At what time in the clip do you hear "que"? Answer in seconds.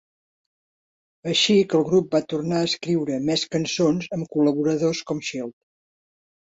1.73-1.77